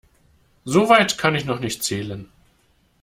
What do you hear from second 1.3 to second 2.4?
ich noch nicht zählen.